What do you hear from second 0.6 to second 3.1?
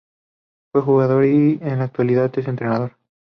Fue jugador y en la actualidad es entrenador.